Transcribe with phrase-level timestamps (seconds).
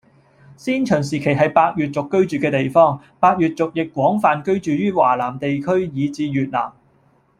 [0.57, 6.73] 先秦時期係百越族居住嘅地方，百越族亦廣泛居住於華南地區以至越南